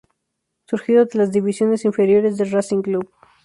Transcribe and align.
Surgido 0.65 1.05
de 1.05 1.15
las 1.15 1.31
divisiones 1.31 1.85
inferiores 1.85 2.35
de 2.35 2.45
Racing 2.45 2.81
Club. 2.81 3.07